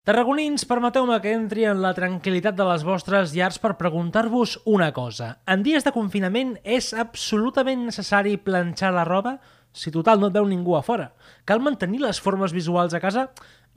[0.00, 5.26] Tarragonins, permeteu-me que entri en la tranquil·litat de les vostres llars per preguntar-vos una cosa.
[5.44, 9.34] En dies de confinament és absolutament necessari planxar la roba?
[9.76, 11.10] Si total no et veu ningú a fora.
[11.44, 13.26] Cal mantenir les formes visuals a casa?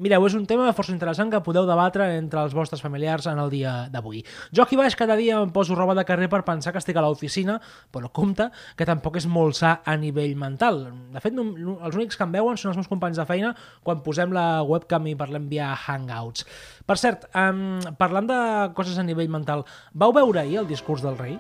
[0.02, 3.52] Mireu, és un tema força interessant que podeu debatre entre els vostres familiars en el
[3.54, 4.24] dia d'avui.
[4.50, 7.04] Jo aquí baix cada dia em poso roba de carrer per pensar que estic a
[7.06, 7.60] l'oficina,
[7.94, 10.88] però compte que tampoc és molt sa a nivell mental.
[11.14, 11.46] De fet, no,
[11.78, 13.54] els únics que em veuen són els meus companys de feina
[13.86, 16.50] quan posem la webcam i parlem via Hangouts.
[16.90, 19.62] Per cert, um, parlant de coses a nivell mental,
[19.94, 21.38] vau veure ahir el discurs del rei?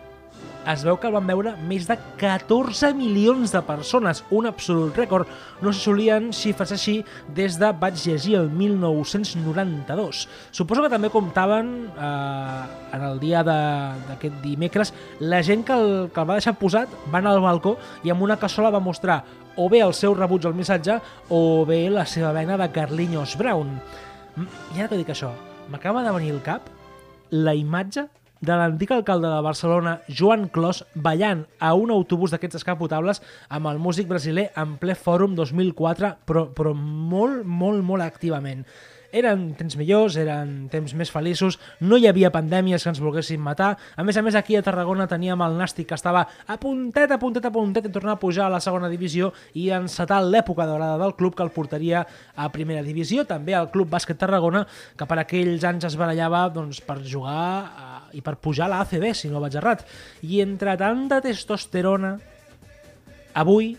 [0.71, 5.27] Es veu que el van veure més de 14 milions de persones, un absolut rècord.
[5.61, 6.95] No s'assolien xifres així
[7.35, 10.23] des de, vaig llegir, el 1992.
[10.55, 12.63] Suposo que també comptaven eh,
[12.95, 17.19] en el dia d'aquest dimecres la gent que el, que el va deixar posat va
[17.19, 19.23] anar al balcó i amb una cassola va mostrar
[19.55, 20.97] o bé el seu rebuig al missatge
[21.29, 23.75] o bé la seva vena de Carlinhos Brown.
[24.73, 25.33] I ara que dic això,
[25.69, 26.71] m'acaba de venir al cap
[27.33, 28.07] la imatge
[28.43, 33.79] de l'antic alcalde de Barcelona, Joan Clos, ballant a un autobús d'aquests escapotables amb el
[33.79, 38.65] músic brasiler en ple fòrum 2004, però, però molt, molt, molt activament.
[39.13, 43.75] Eren temps millors, eren temps més feliços, no hi havia pandèmies que ens volguessin matar.
[43.95, 47.19] A més a més, aquí a Tarragona teníem el Nàstic que estava a puntet, a
[47.21, 50.97] puntet, a puntet de tornar a pujar a la segona divisió i encetar l'època daurada
[50.97, 52.01] del club que el portaria
[52.35, 53.23] a primera divisió.
[53.29, 54.65] També el Club Bàsquet Tarragona,
[54.97, 57.37] que per aquells anys es barallava doncs, per jugar
[57.69, 59.83] a, i per pujar la ACB, si no vaig errat.
[60.23, 62.15] I entre tanta testosterona,
[63.33, 63.73] avui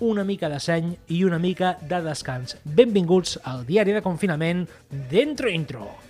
[0.00, 2.56] una mica de seny i una mica de descans.
[2.64, 4.66] Benvinguts al diari de confinament
[5.10, 6.09] Dentro Intro.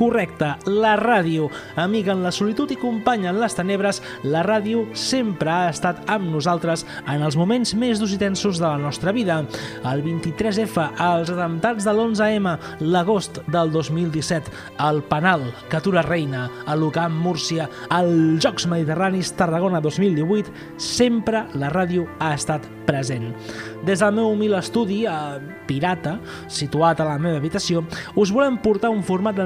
[0.00, 1.50] Correcte, la ràdio.
[1.76, 6.30] Amiga en la solitud i companya en les tenebres, la ràdio sempre ha estat amb
[6.32, 9.42] nosaltres en els moments més durs i tensos de la nostra vida.
[9.90, 14.56] El 23F, els atemptats de l'11M, l'agost del 2017,
[14.88, 22.08] el Penal, Catura Reina, el l'UCAM Múrcia, els Jocs Mediterranis Tarragona 2018, sempre la ràdio
[22.24, 23.34] ha estat present.
[23.84, 25.38] Des del meu humil estudi, a
[25.68, 26.16] Pirata,
[26.50, 27.84] situat a la meva habitació,
[28.16, 29.36] us volem portar un format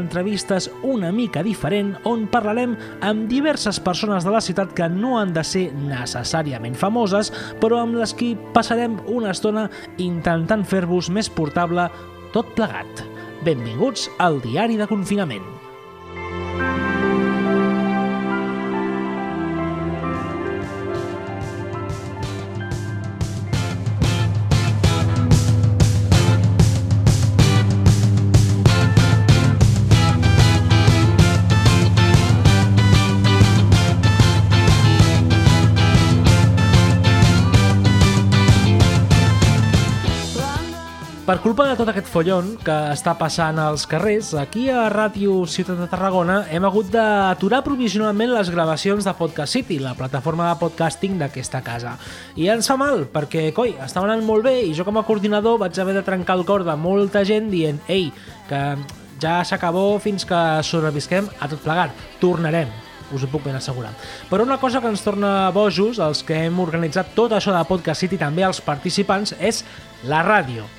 [0.45, 5.33] d'entrevistes una mica diferent on parlarem amb diverses persones de la ciutat que no han
[5.33, 11.89] de ser necessàriament famoses, però amb les qui passarem una estona intentant fer-vos més portable
[12.33, 13.05] tot plegat.
[13.45, 15.64] Benvinguts al Diari de Confinament.
[41.35, 45.81] Per culpa de tot aquest follon que està passant als carrers, aquí a Ràdio Ciutat
[45.83, 51.17] de Tarragona hem hagut d'aturar provisionalment les gravacions de Podcast City, la plataforma de podcasting
[51.19, 51.97] d'aquesta casa.
[52.39, 55.59] I ens fa mal, perquè, coi, estava anant molt bé i jo com a coordinador
[55.65, 58.13] vaig haver de trencar el cor de molta gent dient «Ei,
[58.47, 58.63] que
[59.19, 62.71] ja s'acabó fins que sobrevisquem a tot plegat, tornarem,
[63.11, 63.91] us ho puc ben assegurar.
[64.31, 68.07] Però una cosa que ens torna bojos, els que hem organitzat tot això de Podcast
[68.07, 69.65] City, també els participants, és
[70.07, 70.71] la ràdio.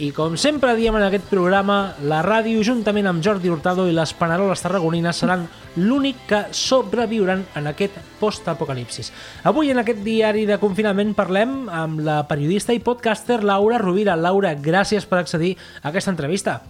[0.00, 4.14] I com sempre diem en aquest programa, la ràdio, juntament amb Jordi Hurtado i les
[4.16, 5.42] Paneroles tarragonines, seran
[5.76, 9.12] l'únic que sobreviuran en aquest post-apocalipsis.
[9.44, 14.16] Avui, en aquest diari de confinament, parlem amb la periodista i podcaster Laura Rovira.
[14.16, 16.62] Laura, gràcies per accedir a aquesta entrevista.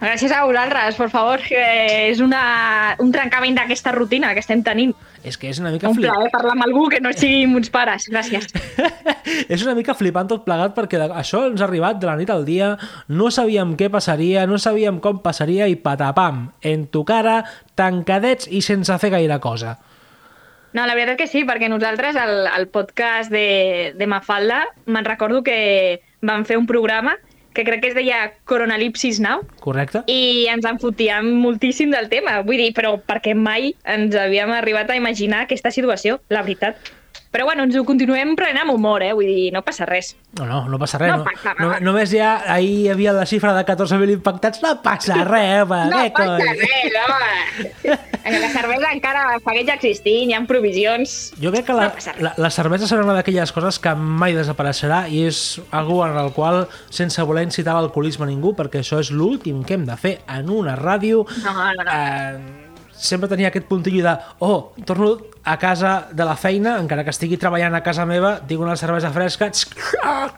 [0.00, 1.60] Gràcies a vosaltres, per favor, que
[2.08, 4.96] és una, un trencament d'aquesta rutina que estem tenint.
[5.24, 6.10] És que és una mica Un flip...
[6.12, 8.06] plaer parlar amb algú que no sigui uns pares.
[8.12, 8.50] Gràcies.
[9.54, 12.44] és una mica flipant tot plegat perquè això ens ha arribat de la nit al
[12.44, 12.74] dia,
[13.08, 17.40] no sabíem què passaria, no sabíem com passaria i patapam, en tu cara,
[17.74, 19.78] tancadets i sense fer gaire cosa.
[20.74, 25.44] No, la veritat que sí, perquè nosaltres, al, al podcast de, de Mafalda, me'n recordo
[25.46, 27.14] que vam fer un programa
[27.54, 30.02] que crec que es deia Coronalipsis Now, Correcte?
[30.10, 32.40] i ens en fotíem moltíssim del tema.
[32.42, 36.76] Vull dir, però perquè mai ens havíem arribat a imaginar aquesta situació, la veritat.
[37.34, 39.10] Però bueno, ens ho continuem prenent amb humor, eh?
[39.12, 40.12] Vull dir, no passa res.
[40.38, 41.10] No, no, no passa res.
[41.10, 44.62] No No, passa no, només ja ahir hi havia la xifra de 14.000 impactats.
[44.62, 45.80] No passa res, home.
[45.90, 46.54] No què passa coi?
[46.62, 47.98] res, home.
[48.24, 51.16] La cervesa encara segueix existint, hi ha provisions.
[51.42, 55.02] Jo crec que la, No la, la cervesa serà una d'aquelles coses que mai desapareixerà
[55.12, 55.42] i és
[55.74, 59.74] algo en el qual, sense voler incitar l'alcoholisme a ningú, perquè això és l'últim que
[59.74, 61.90] hem de fer en una ràdio, No, no, no.
[61.90, 62.38] eh,
[62.94, 67.36] sempre tenia aquest puntillo de oh, torno a casa de la feina, encara que estigui
[67.36, 69.50] treballant a casa meva, tinc una cervesa fresca,
[70.02, 70.30] ah,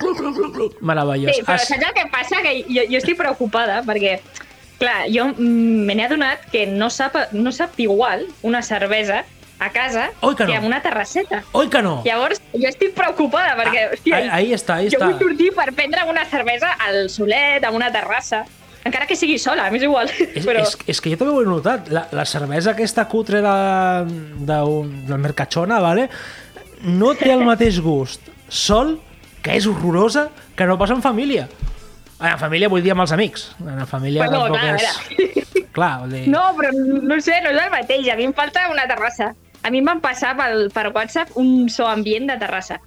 [0.80, 1.36] meravellós.
[1.36, 2.42] Sí, però saps el que passa?
[2.42, 4.16] Que jo, jo estic preocupada perquè,
[4.80, 9.22] clar, jo mm, me n'he adonat que no sap, no sap igual una cervesa
[9.58, 10.52] a casa Oi que no.
[10.52, 11.42] en una terrasseta.
[11.56, 12.02] Oi que no?
[12.04, 15.06] Llavors, jo estic preocupada perquè, Ah, hòstia, ahí- ahí està, ahí jo està.
[15.08, 18.44] vull sortir per prendre una cervesa al solet, a una terrassa,
[18.86, 20.10] encara que sigui sola, m'és igual.
[20.38, 20.62] És, però...
[20.62, 21.90] és, és que jo també ho he notat.
[21.92, 23.54] La, la cervesa aquesta cutre de,
[24.46, 24.58] de,
[25.10, 26.08] del Mercachona, vale?
[26.86, 28.96] no té el mateix gust sol,
[29.42, 31.46] que és horrorosa, que no passa en família.
[32.16, 33.50] En família vull dir amb els amics.
[33.60, 35.64] En família Bueno, tampoc clar, és...
[35.76, 36.22] Clar, vol dir...
[36.32, 38.08] No, però no sé, no és el mateix.
[38.12, 39.32] A mi em falta una terrassa.
[39.62, 42.78] A mi em van passar pel, per WhatsApp un so ambient de terrassa.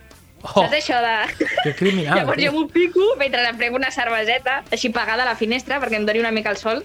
[0.41, 1.15] Oh, Saps això de...
[1.63, 2.17] que criminal.
[2.21, 5.99] Llavors jo m'ho pico mentre em prego una cerveseta, així pagada a la finestra perquè
[5.99, 6.83] em doni una mica el sol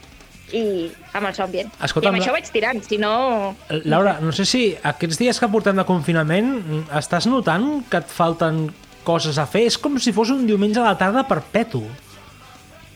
[0.54, 1.70] i amb el ambient.
[1.82, 3.56] Escolta'm, I amb la- això vaig tirant, si no...
[3.84, 8.66] Laura, no sé si aquests dies que portem de confinament estàs notant que et falten
[9.04, 9.64] coses a fer?
[9.68, 11.82] És com si fos un diumenge a la tarda perpetu.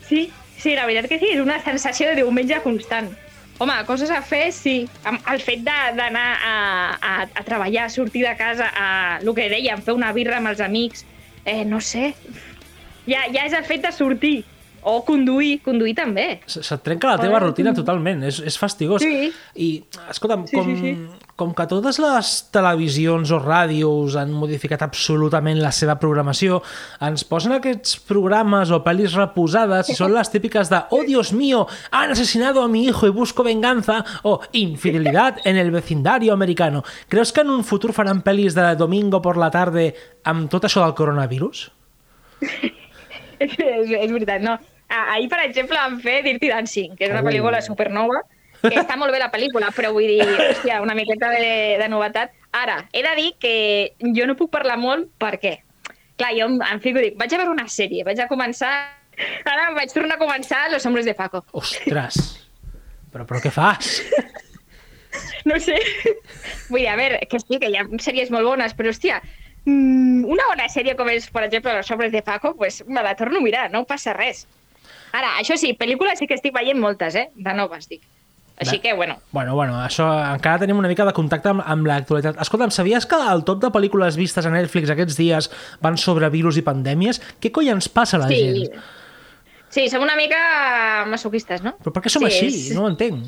[0.08, 0.28] Sí,
[0.58, 3.10] sí, la veritat que sí, és una sensació de diumenge constant.
[3.58, 4.88] Home, coses a fer, sí.
[5.32, 6.52] El fet d'anar a,
[7.02, 10.60] a, a treballar, sortir de casa, a el que dèiem, fer una birra amb els
[10.62, 11.04] amics,
[11.44, 12.12] eh, no sé.
[13.08, 14.44] Ja, ja és el fet de sortir.
[14.88, 16.38] O conduir, conduir també.
[16.46, 19.02] Se- Se't trenca la teva rutina totalment, és, és fastigós.
[19.02, 19.32] Sí.
[19.58, 21.26] I, escolta'm, Sí, com, sí, sí.
[21.38, 26.58] Com que totes les televisions o ràdios han modificat absolutament la seva programació,
[27.06, 31.66] ens posen aquests programes o pel·lis reposades i són les típiques de «Oh, Dios mío,
[31.94, 36.82] han asesinado a mi hijo y busco venganza» o «Infidelidad en el vecindario americano».
[37.08, 39.92] Creus que en un futur faran pel·lis de domingo por la tarde
[40.24, 41.68] amb tot això del coronavirus?
[43.38, 44.58] és, és veritat, no.
[44.88, 48.24] Ah, Ahir, per exemple, vam fer Dirty Dancing, que és una pel·lícula supernova,
[48.62, 52.34] que està molt bé la pel·lícula, però vull dir, hòstia, una miqueta de, de novetat.
[52.56, 53.54] Ara, he de dir que
[54.16, 55.58] jo no puc parlar molt perquè,
[56.18, 58.74] clar, jo em, fico dic, vaig a veure una sèrie, vaig a començar...
[59.18, 61.42] Ara vaig tornar a començar Los Hombres de Paco.
[61.58, 62.20] Ostres!
[63.10, 63.98] Però, però què fas?
[65.48, 65.78] No sé.
[66.68, 69.16] Vull dir, a veure, que sí, que hi ha sèries molt bones, però, hòstia,
[69.64, 73.16] mm, una bona sèrie com és, per exemple, Los Hombres de Paco, pues me la
[73.16, 74.44] torno a mirar, no passa res.
[75.16, 77.28] Ara, això sí, pel·lícules sí que estic veient moltes, eh?
[77.34, 78.04] De noves, dic.
[78.58, 82.40] Així que, bueno, Bueno, bueno, això encara tenim una mica de contacte amb, amb l'actualitat.
[82.42, 85.50] Escolta'm, sabies que el top de pel·lícules vistes a Netflix aquests dies
[85.80, 87.20] van sobre virus i pandèmies?
[87.40, 88.40] Què coi ens passa a la sí.
[88.42, 88.80] gent?
[89.70, 91.76] Sí, som una mica masoquistes, no?
[91.84, 92.46] Però per què som Sí, així?
[92.46, 93.26] és- No ho entenc.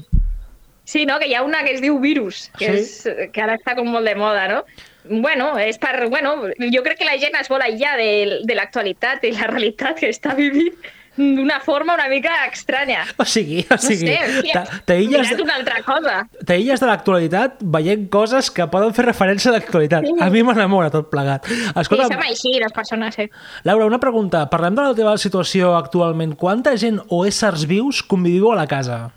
[0.84, 1.18] Sí, no?
[1.20, 2.80] Que hi ha una que es diu Virus, que, Sí?
[3.10, 4.64] és, que ara està com molt de moda, no?
[5.04, 6.08] Bueno, és per...
[6.08, 6.32] Bueno,
[6.72, 10.08] jo crec que la gent es vol aïllar de, de l'actualitat i la realitat que
[10.10, 10.74] està vivint
[11.20, 13.02] d'una forma una mica estranya.
[13.20, 16.14] O sigui, o No sigui sé, hòstia, t'a- t'aïlles una altra cosa.
[16.48, 20.06] t'aïlles de l'actualitat veient coses que poden fer referència a l'actualitat.
[20.08, 20.14] Sí.
[20.20, 21.44] A mi m'enamora tot plegat.
[21.46, 23.28] Sí, Escolta, som així, les persones, eh?
[23.64, 24.46] Laura, una pregunta.
[24.50, 26.34] Parlem de la teva situació actualment.
[26.40, 29.10] Quanta gent o éssers vius conviviu a la casa?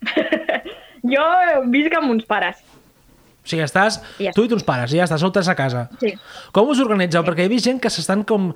[1.06, 1.22] Jo
[1.70, 2.56] visc amb uns pares.
[3.46, 4.32] O sigui, estàs, Ja.
[4.34, 5.84] tu i tons pares, i ja estàs, sou tres a casa.
[6.00, 6.14] Sí.
[6.52, 7.22] Com us organitzeu?
[7.22, 8.48] Perquè he vist gent que s'estan com,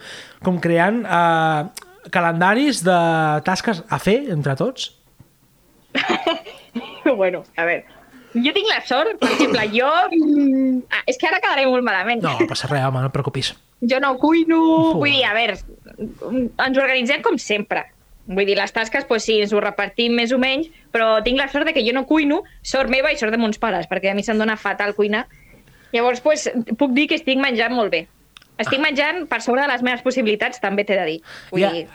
[0.43, 1.69] com creant eh,
[2.13, 2.99] calendaris de
[3.47, 4.91] tasques a fer entre tots.
[7.21, 8.01] bueno, a veure,
[8.35, 9.89] jo tinc la sort, per exemple, jo...
[10.95, 12.23] Ah, és que ara quedaré molt malament.
[12.23, 13.53] No, no passa res, home, no et preocupis.
[13.91, 14.61] Jo no cuino...
[14.77, 15.01] Uf.
[15.01, 17.89] Vull dir, a veure, ens organitzem com sempre.
[18.31, 21.49] Vull dir, les tasques, pues, sí, ens ho repartim més o menys, però tinc la
[21.51, 24.15] sort de que jo no cuino, sort meva i sort de mons pares, perquè a
[24.15, 25.25] mi se'm dona fatal cuinar.
[25.91, 26.47] Llavors, pues,
[26.79, 28.05] puc dir que estic menjant molt bé.
[28.61, 31.19] Estic menjant per sobre de les meves possibilitats, també t'he de dir.
[31.51, 31.71] Vull Ja.
[31.73, 31.87] dir,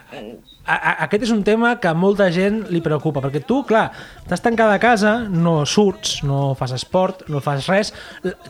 [0.65, 3.91] A, a, aquest és un tema que a molta gent li preocupa, perquè tu, clar,
[4.24, 7.93] estàs tancada a casa, no surts, no fas esport, no fas res,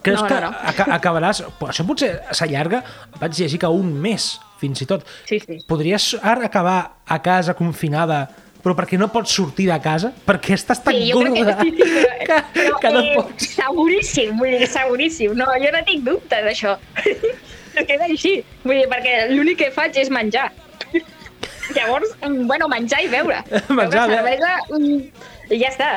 [0.01, 0.53] creus No, que no, no.
[0.71, 1.43] aca acabaràs...
[1.67, 2.79] Això potser s'allarga,
[3.19, 4.29] vaig llegir que un mes,
[4.63, 5.03] fins i tot.
[5.27, 5.59] Sí, sí.
[5.67, 8.29] Podries ara acabar a casa confinada
[8.65, 10.09] però perquè no pots sortir de casa?
[10.25, 11.71] Perquè estàs tan Sí, crec que gorda sí,
[12.25, 13.49] que, però, que no eh, pots.
[13.59, 15.35] Seguríssim, vull dir, seguríssim.
[15.37, 16.73] No, jo no tinc dubtes d'això.
[17.75, 18.33] Que és així.
[18.63, 20.49] Vull dir, perquè l'únic que faig és menjar.
[21.75, 23.41] Llavors, mm, bueno, menjar i beure.
[23.79, 24.99] Menjar, beure cervesa mm,
[25.51, 25.89] i ja està.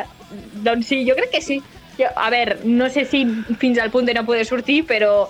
[0.65, 1.59] Doncs sí, jo crec que sí.
[1.99, 3.25] Jo, a veure, no sé si
[3.61, 5.29] fins al punt de no poder sortir, però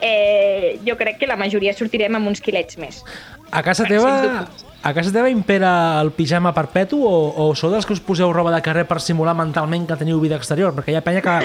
[0.00, 3.02] eh, jo crec que la majoria sortirem amb uns quilets més.
[3.50, 4.46] A casa teva.
[4.84, 7.14] A casa teva impera el pijama perpetu o,
[7.48, 10.36] o sou dels que us poseu roba de carrer per simular mentalment que teniu vida
[10.36, 10.74] exterior?
[10.76, 11.36] Perquè hi ha penya que,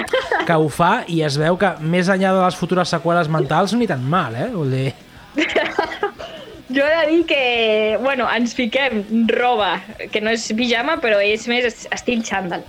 [0.46, 3.88] que ho fa i es veu que més enllà de les futures seqüeles mentals ni
[3.88, 4.50] tan mal, eh?
[4.52, 4.90] Vull dir...
[6.70, 9.72] Jo he de dir que, bueno, ens fiquem roba,
[10.12, 12.62] que no és pijama, però és més est- estil xandall.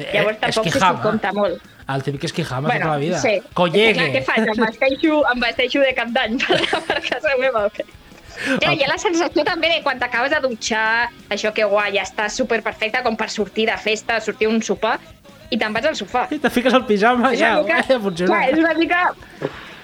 [0.00, 0.96] Llavors Eh, tampoc se esquijama.
[0.98, 1.60] s'ho compta molt.
[1.94, 3.20] El típic esquijama tota la vida.
[3.22, 3.36] sí.
[3.54, 3.94] Collegue.
[3.94, 4.48] Clar, què faig?
[4.50, 6.58] Em vesteixo, em vesteixo de cap d'any per,
[6.88, 7.86] per casa meva o què?
[8.44, 12.04] Clar, hi ha la sensació també de quan t'acabes de dutxar, això que guai, ja
[12.06, 14.98] estàs super perfecta com per sortir de festa, sortir a un sopar,
[15.50, 16.26] i te'n vas al sofà.
[16.34, 18.32] I te fiques el pijama És ja, mica, ja funciona.
[18.32, 19.02] clar, és una mica...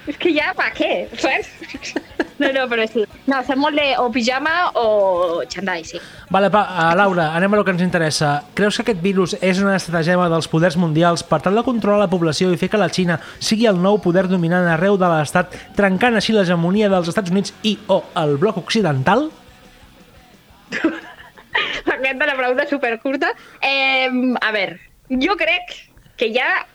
[0.07, 0.91] És que ja, per què?
[1.15, 1.93] Saps?
[2.41, 3.03] No, no, però sí.
[3.29, 5.99] No, fem molt de o pijama o xandall, sí.
[6.33, 8.33] Vale, pa, uh, Laura, anem a lo que ens interessa.
[8.57, 12.09] Creus que aquest virus és una estratagema dels poders mundials per tal de controlar la
[12.11, 16.19] població i fer que la Xina sigui el nou poder dominant arreu de l'estat, trencant
[16.19, 19.29] així l'hegemonia dels Estats Units i o el bloc occidental?
[21.87, 23.31] M'encanta la pregunta supercurta.
[23.61, 24.09] Eh,
[24.41, 24.79] a ver,
[25.09, 25.77] yo crec
[26.17, 26.65] que ya,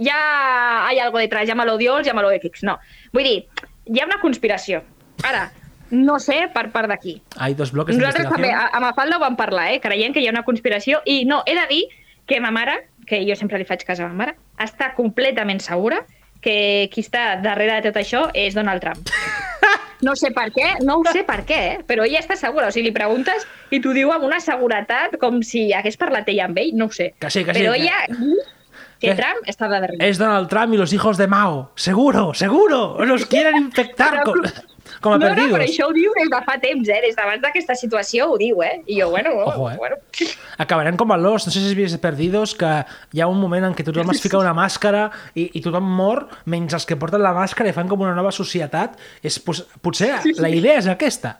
[0.00, 2.64] ya hay algo detrás, llámalo Dios, llámalo X.
[2.64, 2.78] No,
[3.12, 3.38] vull dir,
[3.86, 4.82] hi ha una conspiració.
[5.22, 5.50] Ara,
[5.90, 7.20] no sé per part d'aquí.
[7.36, 9.80] Hay dos bloques Nosaltres també, a, a Mafalda ho vam parlar, eh?
[9.84, 11.82] creient que hi ha una conspiració, i no, he de dir
[12.26, 16.00] que ma mare, que jo sempre li faig cas a ma mare, està completament segura
[16.40, 19.12] que qui està darrere de tot això és Donald Trump.
[20.00, 21.80] No sé per què, no ho sé per què, eh?
[21.84, 22.70] però ella està segura.
[22.70, 26.46] O sigui, li preguntes i t'ho diu amb una seguretat com si hagués parlat ella
[26.46, 27.10] amb ell, no ho sé.
[27.20, 28.16] Que sí, que sí, Però ella, que
[29.00, 30.08] Que- Trump està de darrere.
[30.08, 31.70] Es Donald Trump y los hijos de Mao.
[31.74, 32.96] Seguro, seguro.
[33.04, 34.42] Nos quieren infectar con,
[35.00, 35.58] com a no, no, perdidos.
[35.58, 37.00] però això ho diu des de fa temps, eh?
[37.06, 38.82] Des d'abans d'aquesta situació ho diu, eh?
[38.86, 39.76] I jo, bueno, Ojo, eh?
[39.78, 39.96] bueno.
[40.60, 42.84] Acabarem com a Lost, no sé si has vist Perdidos, que
[43.16, 46.26] hi ha un moment en què tothom es fica una màscara i, i tothom mor,
[46.44, 48.98] menys els que porten la màscara i fan com una nova societat.
[49.24, 51.38] És, pos- potser la idea és aquesta.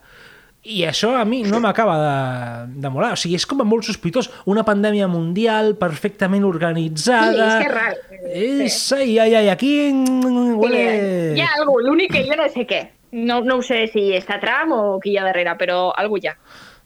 [0.60, 3.14] I això a mi no m'acaba de, de molar.
[3.16, 4.28] O sigui, és com a molt sospitós.
[4.50, 7.32] Una pandèmia mundial perfectament organitzada.
[7.32, 7.94] Sí, és que és rar.
[8.30, 10.82] És, ai, ai, ai, aquí huele...
[11.38, 12.82] Hi ha algú, l'únic que jo no sé què.
[13.16, 16.28] No, no ho sé si està Trump o qui hi ha darrere, però algú hi
[16.28, 16.36] ha.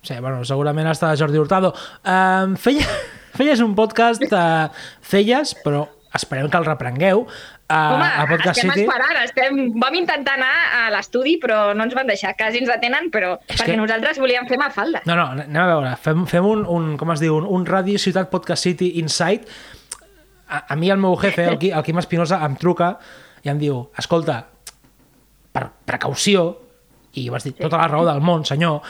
[0.05, 1.73] Sí, bueno, segurament està Jordi Hurtado.
[2.07, 2.87] Um, feia,
[3.35, 4.71] feies un podcast, uh,
[5.03, 7.25] feies, però esperem que el reprengueu,
[7.71, 8.85] uh, Home, a Podcast estem City.
[8.87, 9.61] esperant, estem...
[9.81, 13.57] vam intentar anar a l'estudi, però no ens van deixar, quasi ens atenen, però És
[13.61, 15.03] perquè que- nosaltres volíem fer Mafalda.
[15.09, 17.99] No, no, anem a veure, fem, fem un, un, com es diu, un, un Ràdio
[17.99, 19.49] Ciutat Podcast City Insight.
[20.49, 22.95] A, a mi el meu jefe, el, Qui- el Quim Espinosa, em truca
[23.45, 24.43] i em diu, escolta,
[25.55, 26.47] per precaució,
[27.15, 28.83] i vas dir tota la raó del món, senyor,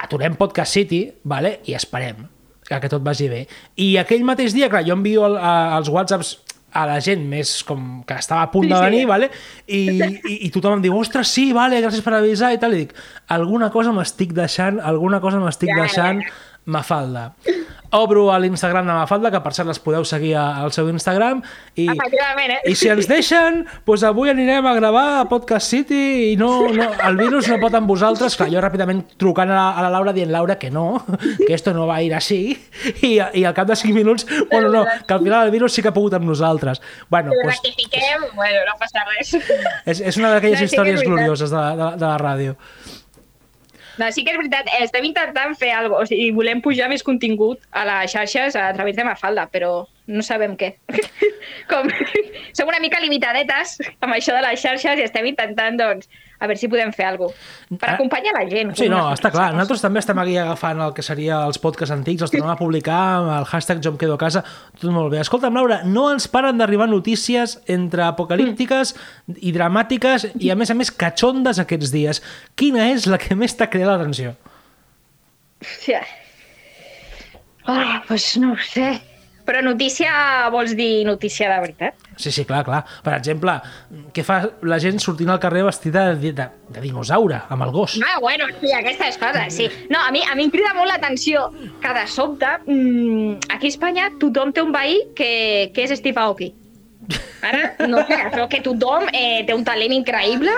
[0.00, 1.58] aturem Podcast City, vale?
[1.68, 2.24] i esperem
[2.66, 3.40] que, que tot vagi bé.
[3.82, 6.36] I aquell mateix dia, clar, jo envio el, a, els whatsapps
[6.72, 8.84] a la gent més com que estava a punt Sí, de sí.
[8.84, 9.30] venir, vale?
[9.66, 9.80] I,
[10.32, 12.94] i, i tothom em diu, ostres, sí, vale, gràcies per avisar i tal, i dic,
[13.28, 16.22] alguna cosa m'estic deixant, alguna cosa m'estic Ja, ja, deixant,
[16.70, 17.30] Mafalda.
[17.90, 21.42] Obro a l'Instagram de Mafalda, que per cert les podeu seguir al seu Instagram,
[21.74, 22.58] i, eh?
[22.70, 26.86] i si ens deixen, doncs avui anirem a gravar a Podcast City i no, no,
[27.08, 28.36] el virus no pot amb vosaltres.
[28.38, 31.02] Clar, jo ràpidament trucant a la, a la Laura dient, Laura, que no,
[31.46, 32.40] que esto no va a ir así.
[33.02, 35.82] I, i al cap de 5 minuts, bueno, no, que al final el virus sí
[35.82, 36.82] que ha pogut amb nosaltres.
[37.10, 39.34] Bueno, doncs, rectifiquem, bueno, no passa res.
[39.84, 42.56] és, és una d'aquelles No, sí històries glorioses de, de, de la ràdio.
[43.98, 46.88] No, sí que és veritat, eh, estem intentant fer alguna cosa, o sigui, volem pujar
[46.92, 49.72] més contingut a les xarxes a través de Mafalda, però
[50.10, 50.74] no sabem què.
[51.70, 51.90] Com,
[52.56, 56.56] som una mica limitadetes amb això de les xarxes i estem intentant, doncs, a veure
[56.58, 57.76] si podem fer alguna cosa.
[57.78, 57.94] Per Ah.
[57.94, 58.74] acompanyar la gent.
[58.76, 59.52] Sí, no, està clar.
[59.52, 63.00] Nosaltres també estem aquí agafant el que seria els podcasts antics, els tornem a publicar
[63.20, 64.42] amb el hashtag jo em quedo a casa,
[64.80, 65.20] tot molt bé.
[65.20, 68.94] Escolta'm, Laura, no ens paren d'arribar notícies entre apocalíptiques
[69.40, 72.22] i dramàtiques i, a més a més, catxondes aquests dies.
[72.56, 74.34] Quina és la que més t'ha cridat l'atenció?
[75.60, 76.00] Hòstia.
[77.66, 79.00] Ah, doncs no ho sé.
[79.50, 82.04] Però notícia vols dir notícia de veritat?
[82.14, 82.84] Sí, sí, clar, clar.
[83.02, 83.56] Per exemple,
[84.14, 87.96] què fa la gent sortint al carrer vestida de, de, de dinosaure, amb el gos?
[88.06, 89.66] Ah, bueno, sí, aquestes coses, sí.
[89.90, 91.48] No, a mi, a mi em crida molt l'atenció
[91.82, 95.32] que de sobte, mmm, aquí a Espanya, tothom té un veí que,
[95.74, 96.52] que és Steve Aoki.
[97.42, 100.54] Ara, no sé, però que tothom eh, té un talent increïble.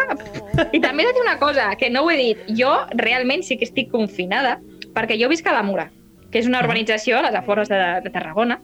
[0.68, 2.44] I també he de dir una cosa, que no ho he dit.
[2.60, 4.58] Jo realment sí que estic confinada,
[4.92, 5.88] perquè jo visc a la Mura,
[6.28, 8.60] que és una urbanització a les afores de, de Tarragona.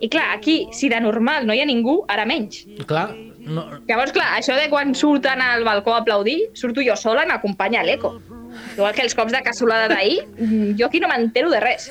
[0.00, 2.64] I clar, aquí, si de normal no hi ha ningú, ara menys.
[2.88, 3.12] Clar,
[3.44, 7.30] no, Llavors, clar, això de quan surten al balcó a aplaudir, surto jo sola i
[7.30, 8.16] m'acompanya l'eco.
[8.76, 11.90] Igual que els cops de cassolada d'ahir, mm, jo aquí no m'entero de res.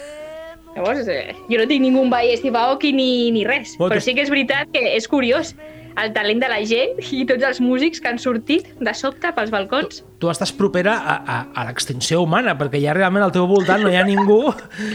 [0.76, 3.78] Llavors, eh, jo no tinc ningú veí Steve Aoki ni, ni res.
[3.78, 5.56] Bueno, Però sí que és veritat que és curiós.
[6.02, 9.52] El talent de la gent i tots els músics que han sortit de sobte pels
[9.54, 10.04] balcons.
[10.22, 13.92] Tu estàs propera a, a, a l'extinció humana, perquè ja realment al teu voltant no
[13.92, 14.40] hi ha ningú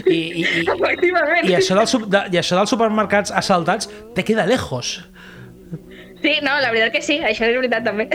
[0.06, 4.98] i, i, i, i, això, del, de, i això dels supermercats assaltats te queda lejos.
[6.22, 8.08] Sí, no, la veritat que sí, això és veritat també.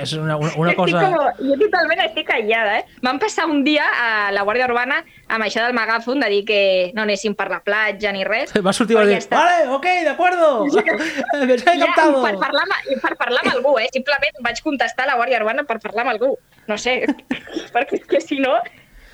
[0.00, 1.00] És una, una, cosa...
[1.00, 2.98] com, jo totalment estic callada, eh?
[3.04, 6.60] Vam passar un dia a la Guàrdia Urbana amb això del megàfon de dir que
[6.96, 8.52] no anéssim per la platja ni res.
[8.60, 9.40] Va sortir va Però dir, ja està.
[9.40, 13.88] vale, ok, de acuerdo, me he Ja, per, parlar amb, per parlar amb algú, eh?
[13.94, 16.34] Simplement vaig contestar a la Guàrdia Urbana per parlar amb algú.
[16.68, 17.00] No sé,
[17.74, 18.58] perquè és que si no...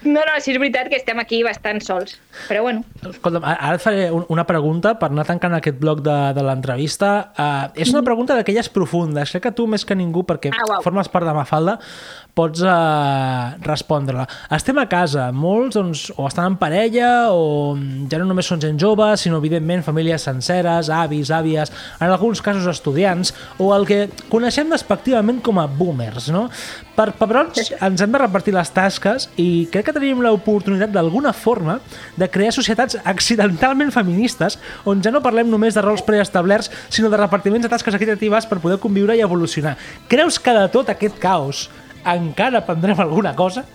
[0.07, 2.17] No, no, sí és veritat que estem aquí bastant sols.
[2.47, 6.15] Però bueno, Escolta'm, ara et faré un- una pregunta per anar tancant aquest bloc de,
[6.37, 7.11] de l'entrevista.
[7.37, 9.33] Uh, és una pregunta d'aquelles profundes.
[9.35, 10.83] Crec que tu, més que ningú, perquè Ah, uau.
[10.85, 11.79] formes part de Mafalda,
[12.37, 14.27] pots uh, respondre-la.
[14.55, 17.75] Estem a casa, molts doncs, o estan en parella o
[18.11, 22.67] ja no només són gent jove, sinó evidentment famílies senceres, avis, àvies, en alguns casos
[22.71, 26.47] estudiants, o el que coneixem despectivament com a boomers, no?
[26.97, 31.75] Per pebrots ens hem de repartir les tasques i crec que tenim l'oportunitat d'alguna forma
[32.17, 34.57] de crear societats accidentalment feministes
[34.89, 38.63] on ja no parlem només de rols preestablerts sinó de repartiments de tasques equitatives per
[38.65, 39.77] poder conviure i evolucionar.
[40.09, 41.67] Creus que de tot aquest caos
[42.17, 43.67] encara aprendrem alguna cosa?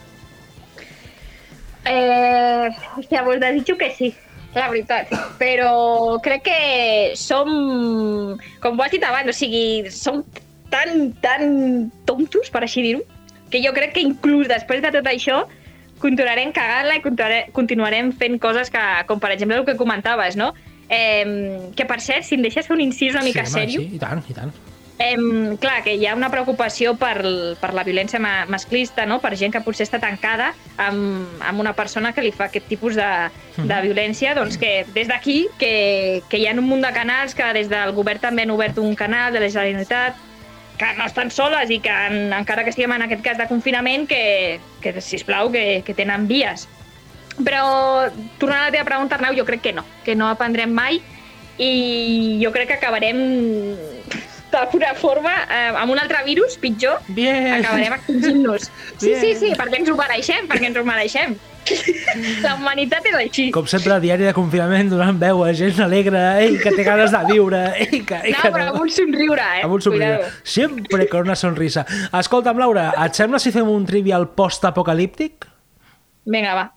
[1.86, 4.16] Eh, hòstia, pues desitjo que sí,
[4.56, 5.14] la veritat.
[5.38, 6.62] Però crec que
[7.14, 7.54] som,
[8.62, 10.24] com ho has dit abans, o sigui, som
[10.72, 13.04] tan, tan tontos, per així dir-ho,
[13.52, 15.44] que jo crec que inclús després de tot això
[16.02, 17.04] continuarem cagant-la i
[17.54, 20.54] continuarem, fent coses que, com per exemple el que comentaves, no?
[20.90, 23.96] Eh, que per cert, si em deixes fer un incís una mica sí, sèrio, Sí,
[23.96, 24.52] i tant, i tant.
[25.02, 27.24] Em, clar, que hi ha una preocupació per,
[27.58, 29.18] per la violència ma masclista, no?
[29.24, 33.00] per gent que potser està tancada amb, amb una persona que li fa aquest tipus
[33.00, 33.08] de,
[33.58, 37.50] de violència, doncs que des d'aquí, que, que hi ha un munt de canals que
[37.58, 40.20] des del govern també han obert un canal de la Generalitat,
[40.82, 44.08] que no estan soles i que en, encara que estiguem en aquest cas de confinament,
[44.10, 46.66] que, que sisplau, que, que tenen vies.
[47.46, 48.10] Però,
[48.42, 51.00] tornant a la teva pregunta, Arnau, jo crec que no, que no aprendrem mai
[51.62, 53.22] i jo crec que acabarem
[54.52, 57.54] d'alguna forma eh, amb un altre virus pitjor Bien.
[57.62, 58.68] acabarem extingint-nos.
[58.98, 61.38] Sí, sí, sí, perquè ens ho mereixem, perquè ens ho mereixem.
[62.44, 63.46] La humanitat és així.
[63.56, 67.22] Com sempre, diari de confinament donant veu a gent alegre, ei, que té ganes de
[67.30, 68.20] viure, ei, que...
[68.26, 69.64] Ei, No, que però amb un somriure, eh?
[69.68, 70.12] Amb un somriure.
[70.18, 70.44] Cuidado.
[70.44, 71.86] Sempre con una sonrisa.
[72.20, 75.48] Escolta'm, Laura, et sembla si fem un trivial post-apocalíptic?
[76.26, 76.70] Vinga, va.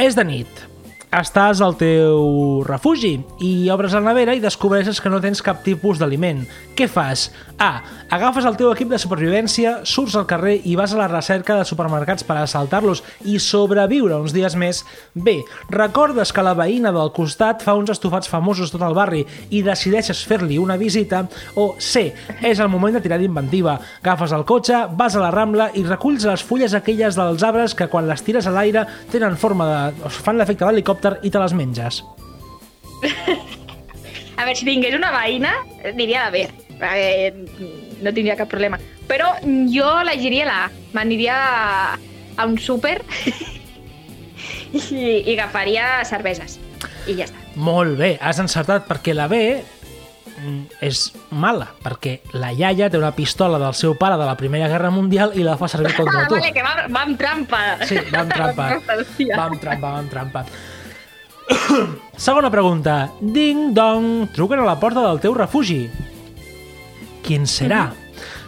[0.00, 0.69] És de nit.
[1.10, 5.98] Estàs al teu refugi i obres la nevera i descobreixes que no tens cap tipus
[5.98, 6.44] d'aliment.
[6.78, 7.32] Què fas?
[7.58, 7.82] A.
[8.14, 11.66] Agafes el teu equip de supervivència, surts al carrer i vas a la recerca de
[11.66, 14.84] supermercats per assaltar-los i sobreviure uns dies més.
[15.12, 15.34] B.
[15.74, 20.22] Recordes que la veïna del costat fa uns estofats famosos tot el barri i decideixes
[20.30, 21.24] fer-li una visita.
[21.58, 22.06] O C.
[22.38, 23.80] És el moment de tirar d'inventiva.
[24.04, 27.90] Agafes el cotxe, vas a la Rambla i reculls les fulles aquelles dels arbres que
[27.90, 30.14] quan les tires a l'aire tenen forma de...
[30.22, 32.02] fan l'efecte d'helicòpter i te les menges.
[34.36, 35.52] A veure, si tingués una veïna,
[35.96, 36.46] diria la B.
[36.80, 37.32] Eh,
[38.00, 38.78] no tindria cap problema.
[39.08, 39.34] Però
[39.68, 40.70] jo elegiria la A.
[40.96, 41.98] M'aniria a,
[42.40, 43.00] a un súper
[44.72, 44.80] i,
[45.26, 46.58] i agafaria cerveses.
[47.08, 47.36] I ja està.
[47.60, 51.02] Molt bé, has encertat perquè la B mm, és
[51.36, 55.34] mala, perquè la iaia té una pistola del seu pare de la Primera Guerra Mundial
[55.36, 56.38] i la fa servir contra Ah, tu.
[56.38, 57.62] vale, que va, va amb trampa.
[57.84, 58.70] Sí, va amb trampa.
[59.36, 60.44] Va amb trampa, va amb trampa.
[62.16, 63.10] Segona pregunta.
[63.20, 65.84] Ding dong, truquen a la porta del teu refugi.
[67.24, 67.88] Quin serà?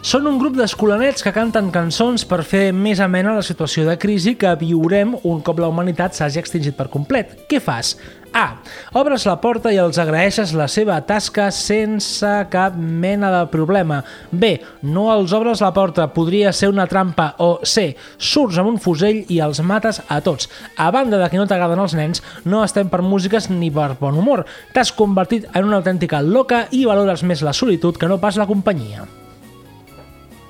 [0.03, 4.35] Són un grup d'escolanets que canten cançons per fer més amena la situació de crisi
[4.35, 7.37] que viurem un cop la humanitat s'hagi extingit per complet.
[7.47, 7.95] Què fas?
[8.33, 8.57] A.
[8.97, 14.01] Obres la porta i els agraeixes la seva tasca sense cap mena de problema.
[14.31, 14.55] B.
[14.83, 17.35] No els obres la porta, podria ser una trampa.
[17.45, 17.91] O C.
[18.17, 20.49] Surts amb un fusell i els mates a tots.
[20.77, 24.17] A banda de que no t'agraden els nens, no estem per músiques ni per bon
[24.19, 24.47] humor.
[24.73, 28.49] T'has convertit en una autèntica loca i valores més la solitud que no pas la
[28.49, 29.09] companyia.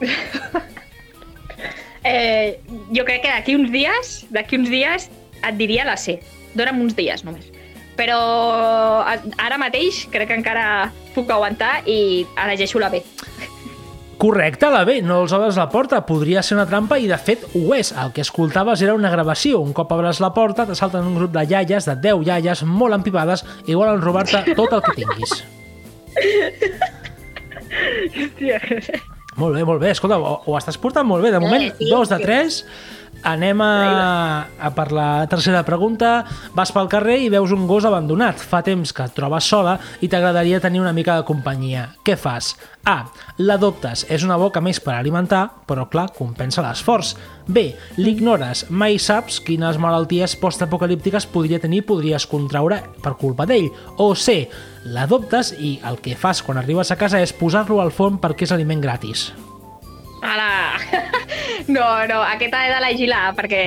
[2.02, 2.58] Eh,
[2.90, 5.04] jo crec que d'aquí uns dies, d'aquí uns dies
[5.46, 6.16] et diria la C.
[6.58, 7.46] Dóna'm uns dies només.
[7.96, 8.18] Però
[9.04, 13.02] ara mateix crec que encara puc aguantar i elegeixo la B.
[14.22, 17.42] Correcte, la B, no els obres la porta, podria ser una trampa i de fet
[17.58, 17.90] ho és.
[17.98, 19.58] El que escoltaves era una gravació.
[19.58, 22.94] Un cop obres la porta, te salten un grup de iaies, de 10 iaies, molt
[22.94, 25.42] empipades i volen robar-te tot el que tinguis.
[29.36, 29.90] Molt bé, molt bé.
[29.96, 31.32] Escolta, ho, ho estàs portant molt bé.
[31.32, 32.26] De moment, sí, dos de sí.
[33.22, 36.24] Anem a, a per la tercera pregunta.
[36.56, 38.40] Vas pel carrer i veus un gos abandonat.
[38.42, 41.92] Fa temps que et trobes sola i t'agradaria tenir una mica de companyia.
[42.02, 42.56] Què fas?
[42.82, 43.06] A.
[43.38, 44.02] L'adoptes.
[44.10, 47.14] És una boca més per alimentar, però clar, compensa l'esforç.
[47.46, 47.68] B.
[48.02, 48.66] L'ignores.
[48.70, 53.70] Mai saps quines malalties postapocalíptiques podria tenir i podries contraure per culpa d'ell.
[54.02, 54.48] O C.
[54.90, 58.56] L'adoptes i el que fas quan arribes a casa és posar-lo al forn perquè és
[58.58, 59.30] aliment gratis.
[60.22, 61.21] Ara...
[61.68, 63.62] No, no, aquesta he d'elegir la A perquè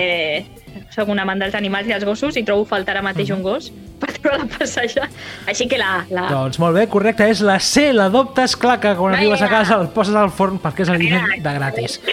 [0.95, 3.71] sóc un amant dels animals i dels gossos i trobo faltar ara mateix un gos
[3.99, 5.07] per treure la passejar.
[5.47, 6.31] Així que la A, la A.
[6.33, 9.89] Doncs molt bé, correcte, és la C, l'adoptes, clar que quan arribes a casa el
[9.95, 11.99] poses al forn perquè és aliment de gratis.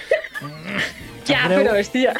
[1.22, 1.60] Ja, greu.
[1.60, 2.16] però, hòstia.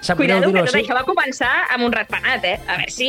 [0.00, 0.78] Sap Cuidado, que tot així.
[0.84, 2.54] això va començar amb un ratpenat, eh?
[2.64, 3.08] A veure si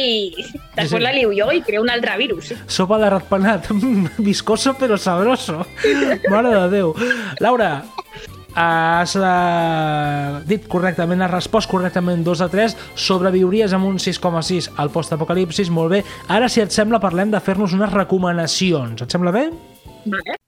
[0.75, 1.03] després sí.
[1.03, 2.53] la liu jo i creo un altre virus.
[2.67, 3.69] Sopa de ratpenat,
[4.27, 5.61] viscoso però sabroso.
[6.33, 6.93] Mare de Déu.
[7.43, 7.71] Laura,
[8.57, 14.89] has uh, dit correctament, has respost correctament 2 a 3, sobreviuries amb un 6,6 al
[14.89, 16.01] postapocalipsis, molt bé.
[16.33, 19.05] Ara, si et sembla, parlem de fer-nos unes recomanacions.
[19.05, 19.51] Et sembla bé?
[20.09, 20.39] Vale.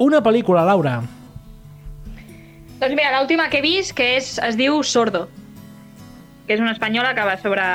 [0.00, 1.00] Una pel·lícula, Laura.
[2.78, 5.26] Doncs mira, l'última que he vist, que és, es diu Sordo,
[6.46, 7.66] que és una espanyola que va sobre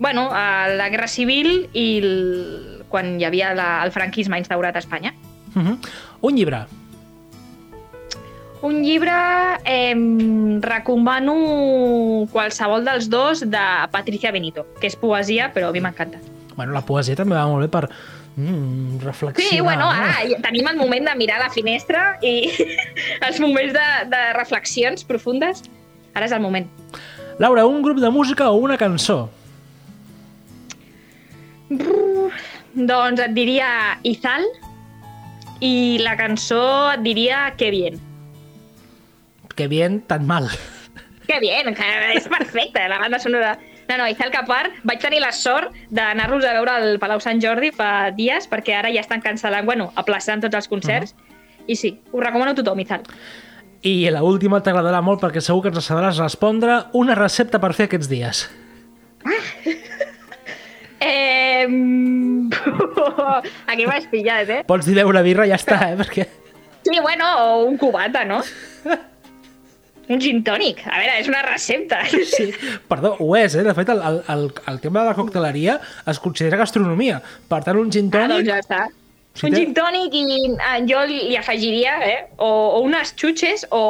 [0.00, 4.80] bueno, a la Guerra Civil i el, quan hi havia la, el franquisme instaurat a
[4.80, 5.12] Espanya.
[5.54, 5.76] Uh -huh.
[6.22, 6.64] Un llibre.
[8.62, 9.12] Un llibre,
[9.64, 9.94] eh,
[10.60, 16.18] recomano qualsevol dels dos de Patricia Benito, que és poesia, però a mi m'encanta.
[16.56, 17.88] Bueno, la poesia també va molt bé per
[18.36, 19.50] mm, reflexionar.
[19.50, 19.90] Sí, bueno, no?
[19.90, 22.50] ara tenim el moment de mirar la finestra i
[23.28, 25.62] els moments de, de reflexions profundes.
[26.14, 26.66] Ara és el moment.
[27.38, 29.30] Laura, un grup de música o una cançó?
[31.70, 33.70] Doncs et diria
[34.06, 34.46] Izal
[35.62, 36.62] i la cançó
[36.96, 38.00] et diria Que bien.
[39.54, 40.48] Que bien, tan mal.
[41.26, 43.58] Que bien, que és perfecta la banda sonora.
[43.88, 47.72] No, no, Izal part vaig tenir la sort d'anar-los a veure al Palau Sant Jordi
[47.74, 51.14] fa dies perquè ara ja estan cancel·lant, bueno, aplaçant tots els concerts.
[51.66, 53.02] I sí, ho recomano a tothom, Izal.
[53.82, 57.88] I la última t'agradarà molt perquè segur que ens sabràs respondre una recepta per fer
[57.88, 58.48] aquests dies.
[61.00, 61.66] Eh...
[63.70, 64.60] Aquí m'has pillat, eh?
[64.68, 65.96] Pots dir beure birra i ja està, eh?
[66.00, 66.26] Perquè...
[66.86, 68.40] Sí, bueno, o un cubata, no?
[70.10, 70.80] Un gin tònic.
[70.90, 72.00] A veure, és una recepta.
[72.34, 72.48] Sí,
[72.90, 73.62] perdó, ho és, eh?
[73.66, 74.00] De fet, el,
[74.34, 75.76] el, el, tema de la cocteleria
[76.10, 77.20] es considera gastronomia.
[77.48, 78.50] Per tant, un gin Ah, doncs tònic...
[78.50, 78.80] ja està.
[79.38, 80.24] Si un té- gin tònic i
[80.66, 82.18] ah, jo li afegiria, eh?
[82.42, 83.84] O, o unes xutxes o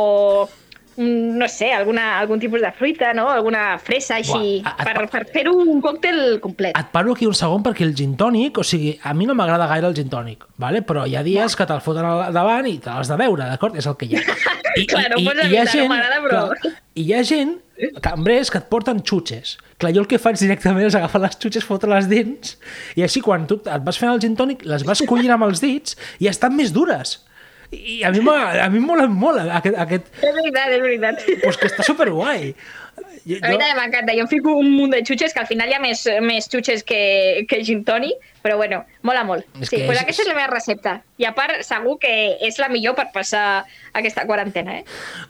[0.97, 3.29] no sé, alguna, algun tipus de fruita, no?
[3.31, 6.77] Alguna fresa així, a- per, per fer un còctel complet.
[6.77, 9.67] Et paro aquí un segon perquè el gin tònic, o sigui, a mi no m'agrada
[9.71, 10.83] gaire el gin tònic, vale?
[10.83, 13.77] però hi ha dies que te'l foten al davant i te l'has de veure, d'acord?
[13.81, 14.23] És el que hi ha.
[14.81, 17.57] I, Clar, no pots evitar, no m'agrada, però- clar, I hi ha gent,
[18.05, 19.57] cambrers, que et porten xutxes.
[19.81, 22.59] Clar, jo el que faig directament és agafar les xutxes, fotre les dins,
[22.99, 25.63] i així quan tu et vas fent el gin tònic, les vas collint amb els
[25.65, 27.21] dits i estan més dures.
[27.73, 31.21] I a mi, m'ha- a mi em mola molt aquest, aquest És veritat, és veritat.
[31.43, 32.55] pues que està superguai.
[33.21, 34.15] Jo, A mi també m'encanta.
[34.17, 36.83] Jo em fico un munt de xutxes, que al final hi ha més, més xutxes
[36.83, 39.45] que, que gin tònic, però bueno, mola molt.
[39.61, 40.95] És sí, que pues és- aquesta és la meva recepta.
[41.21, 44.85] I a part, segur que és la millor per passar aquesta quarantena, eh?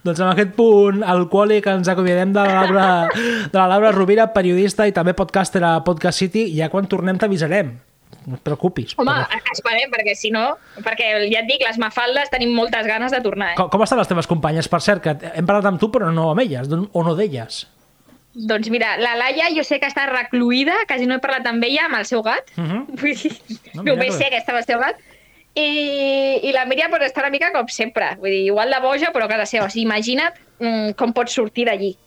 [0.07, 2.87] Doncs amb aquest punt alcohòlic ens acomiadem de la Laura,
[3.51, 6.47] de la Laura Rovira, periodista i també podcaster a Podcast City.
[6.57, 7.75] Ja quan tornem t'avisarem.
[8.27, 8.93] No et preocupis.
[9.01, 10.43] Home, Però- esperem, perquè si no...
[10.77, 13.57] Perquè ja et dic, les mafaldes tenim moltes ganes de tornar, eh?
[13.57, 14.69] Com, com estan les teves companyes?
[14.69, 17.63] Per cert, que hem parlat amb tu però no amb elles, o no d'elles.
[18.33, 21.87] Doncs mira, la Laia jo sé que està recluïda, quasi no he parlat amb ella,
[21.89, 22.53] amb el seu gat.
[22.55, 22.83] Uh -huh.
[23.01, 23.33] Vull dir,
[23.73, 25.01] No, només sé que està amb el seu gat.
[25.53, 28.15] I, i la Míriam pues, està una mica com sempre.
[28.19, 29.65] Vull dir, igual de boja, però a casa seva.
[29.65, 31.97] O sigui, imagina't mm, com pots sortir d'allí.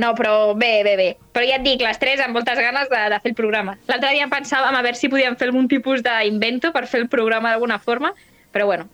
[0.00, 1.08] No, però bé, bé, bé.
[1.36, 3.76] Però ja et dic, les tres amb moltes ganes de, de fer el programa.
[3.90, 7.52] L'altre dia pensàvem a veure si podíem fer algun tipus d'invento per fer el programa
[7.52, 8.14] d'alguna forma,
[8.54, 8.88] però bueno,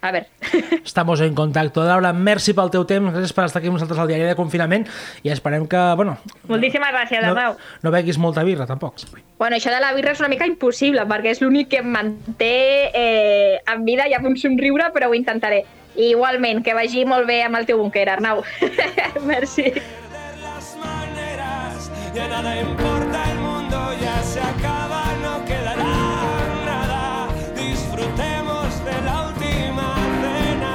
[0.00, 0.28] a veure.
[0.84, 1.82] Estamos en contacto.
[1.82, 4.86] Laura, merci pel teu temps, gràcies per estar aquí amb nosaltres al diari de confinament
[5.24, 7.56] i esperem que, bueno, Moltíssimes gràcies, no, Arnau.
[7.82, 9.02] no beguis molta birra, tampoc.
[9.40, 12.54] Bueno, això de la birra és una mica impossible, perquè és l'únic que em manté
[12.94, 15.64] eh, en vida i amb un somriure, però ho intentaré.
[15.94, 18.42] I igualment, que vagi molt bé amb el teu búnquer, Arnau.
[19.30, 19.72] Merci.
[22.14, 25.84] Ya nada importa, el mundo ya se acaba, no quedará
[26.64, 27.28] nada.
[27.56, 30.74] Disfrutemos de la última cena.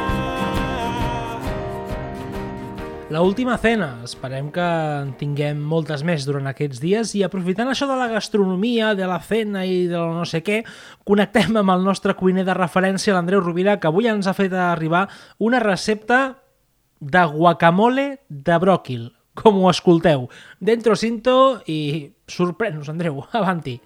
[3.09, 4.65] La última cena, esperem que
[5.01, 9.21] en tinguem moltes més durant aquests dies i aprofitant això de la gastronomia, de la
[9.23, 10.65] cena i de no sé què,
[11.07, 15.07] connectem amb el nostre cuiner de referència, l'Andreu Rovira, que avui ens ha fet arribar
[15.39, 16.35] una recepta
[16.99, 19.07] de guacamole de bròquil,
[19.39, 20.27] com ho escolteu.
[20.59, 23.79] Dentro cinto i sorprèn-nos, Andreu, avanti.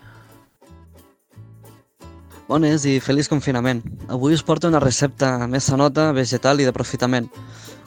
[2.47, 3.81] Bones i feliç confinament.
[4.11, 7.29] Avui us porto una recepta més sanota, vegetal i d'aprofitament.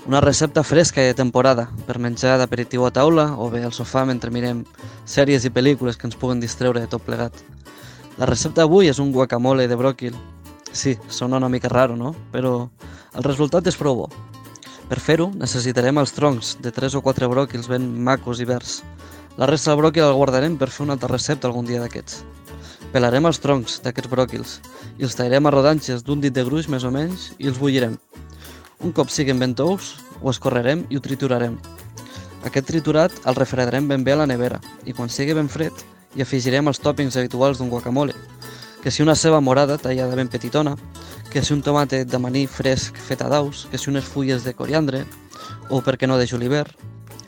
[0.07, 4.05] Una recepta fresca i de temporada, per menjar d'aperitiu a taula o bé al sofà
[4.07, 4.63] mentre mirem
[5.05, 7.35] sèries i pel·lícules que ens puguen distreure de tot plegat.
[8.17, 10.15] La recepta d'avui és un guacamole de bròquil.
[10.73, 12.15] Sí, sona una mica raro, no?
[12.33, 12.71] Però
[13.19, 14.09] el resultat és prou bo.
[14.87, 18.85] Per fer-ho, necessitarem els troncs de 3 o 4 bròquils ben macos i verds.
[19.37, 22.21] La resta del bròquil el guardarem per fer una altra recepta algun dia d'aquests.
[22.93, 24.53] Pelarem els troncs d'aquests bròquils
[25.01, 27.99] i els tallarem a rodanxes d'un dit de gruix més o menys i els bullirem.
[28.87, 31.59] Un cop siguin ben tous, ho escorrerem i ho triturarem.
[32.47, 35.83] Aquest triturat el refredarem ben bé a la nevera i quan sigui ben fred
[36.15, 38.15] hi afegirem els tòpings habituals d'un guacamole,
[38.83, 40.77] que si una ceba morada tallada ben petitona,
[41.33, 44.55] que si un tomàtet de maní fresc fet a daus, que si unes fulles de
[44.55, 45.05] coriandre,
[45.71, 46.75] o per què no de julivert,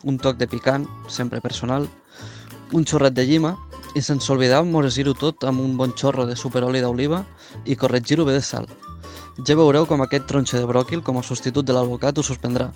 [0.04, 1.88] un toc de picant, sempre personal,
[2.72, 3.56] un xorret de llima
[3.96, 7.24] i sense oblidar moresir-ho tot amb un bon xorro de superoli d'oliva
[7.64, 8.68] i corregir-ho bé de sal.
[9.46, 12.72] Ja veureu com aquest tronxo de bròquil com a substitut de l'alvocat ho suspendrà.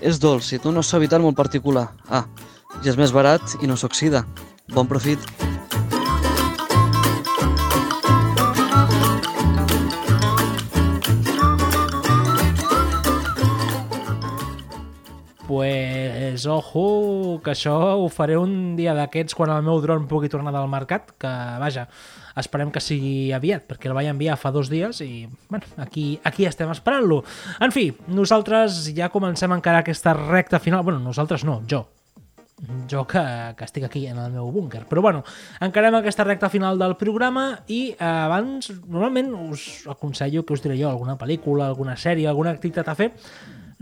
[0.00, 1.90] És dolç i té una suavitat molt particular.
[2.08, 2.24] Ah,
[2.82, 4.24] i és més barat i no s'oxida.
[4.72, 5.51] Bon profit!
[15.52, 20.48] Pues, ojo, que això ho faré un dia d'aquests quan el meu dron pugui tornar
[20.54, 21.28] del mercat, que,
[21.60, 21.84] vaja,
[22.40, 26.48] esperem que sigui aviat, perquè el vaig enviar fa dos dies i, bueno, aquí, aquí
[26.48, 27.20] estem esperant-lo.
[27.60, 31.84] En fi, nosaltres ja comencem a encarar aquesta recta final, bueno, nosaltres no, jo,
[32.88, 34.86] jo que, que estic aquí en el meu búnquer.
[34.88, 35.20] Però bueno,
[35.60, 40.80] encarem aquesta recta final del programa i eh, abans, normalment us aconsello que us diré
[40.80, 43.12] jo alguna pel·lícula, alguna sèrie, alguna activitat a fer,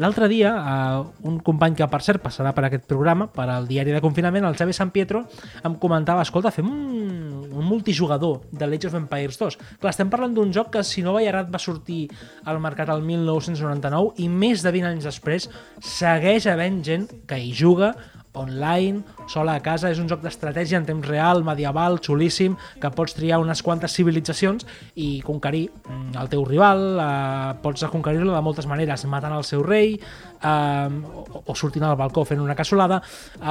[0.01, 3.93] L'altre dia, eh, un company que, per cert, passarà per aquest programa, per al diari
[3.93, 5.27] de confinament, el Xavi San Pietro,
[5.63, 9.59] em comentava, escolta, fem un, un multijugador de Age of Empires 2.
[9.83, 12.07] Clar, estem parlant d'un joc que, si no vaig errat, va sortir
[12.49, 15.51] al mercat el 1999 i més de 20 anys després
[15.85, 17.93] segueix havent gent que hi juga
[18.33, 23.17] online, sola a casa, és un joc d'estratègia en temps real, medieval, xulíssim, que pots
[23.17, 28.69] triar unes quantes civilitzacions i conquerir mm, el teu rival, eh, pots conquerir-lo de moltes
[28.71, 33.01] maneres, matant el seu rei, eh, o, o sortint al balcó fent una cassolada,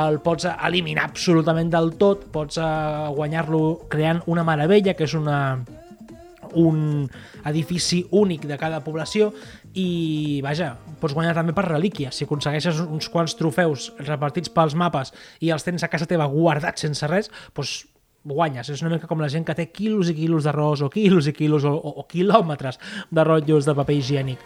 [0.06, 2.70] el pots eliminar absolutament del tot, pots eh,
[3.16, 5.40] guanyar-lo creant una meravella, que és una
[6.58, 7.08] un
[7.50, 9.30] edifici únic de cada població
[9.74, 12.14] i, vaja, pots guanyar també per relíquia.
[12.16, 16.88] Si aconsegueixes uns quants trofeus repartits pels mapes i els tens a casa teva guardats
[16.88, 17.84] sense res, doncs
[18.24, 18.70] guanyes.
[18.70, 21.36] És una mica com la gent que té quilos i quilos d'arròs o quilos i
[21.36, 22.82] quilos o, o, o quilòmetres
[23.12, 24.44] de rotllos de paper higiènic.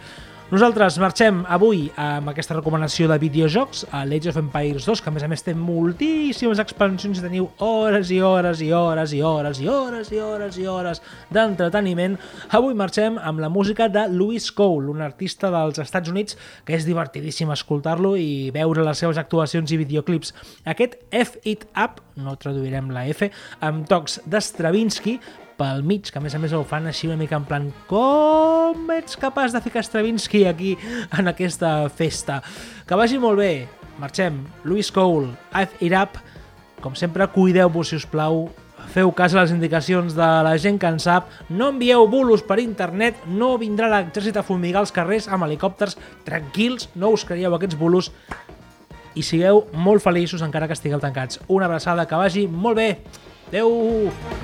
[0.52, 5.12] Nosaltres marxem avui amb aquesta recomanació de videojocs a l'Age of Empires 2, que a
[5.16, 9.62] més a més té moltíssimes expansions i teniu hores i hores i hores i hores
[9.64, 11.00] i hores i hores i hores
[11.32, 12.18] d'entreteniment.
[12.52, 16.36] Avui marxem amb la música de Louis Cole, un artista dels Estats Units
[16.68, 20.34] que és divertidíssim escoltar-lo i veure les seves actuacions i videoclips.
[20.68, 23.32] Aquest F It Up, no traduirem la F,
[23.64, 25.16] amb tocs d'Stravinsky,
[25.58, 28.90] pel mig, que a més a més ho fan així una mica en plan com
[28.94, 30.74] ets capaç de ficar Stravinsky aquí
[31.18, 32.40] en aquesta festa.
[32.88, 33.52] Que vagi molt bé,
[33.98, 34.42] marxem.
[34.64, 36.20] Louis Cole, I've It Up,
[36.82, 38.48] com sempre, cuideu-vos, si us plau,
[38.92, 42.60] feu cas a les indicacions de la gent que en sap, no envieu bulos per
[42.62, 47.78] internet, no vindrà l'exèrcit a fumigar els carrers amb helicòpters, tranquils, no us creieu aquests
[47.80, 48.12] bulos
[49.14, 51.40] i sigueu molt feliços encara que estigueu tancats.
[51.48, 52.90] Una abraçada, que vagi molt bé.
[53.48, 54.43] Adeu!